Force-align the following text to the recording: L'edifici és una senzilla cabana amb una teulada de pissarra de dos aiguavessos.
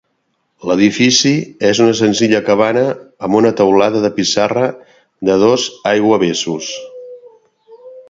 L'edifici 0.69 1.33
és 1.69 1.81
una 1.85 1.97
senzilla 1.99 2.41
cabana 2.49 2.83
amb 3.29 3.39
una 3.41 3.53
teulada 3.61 4.03
de 4.09 4.13
pissarra 4.19 4.67
de 5.31 5.39
dos 5.47 5.71
aiguavessos. 5.95 6.77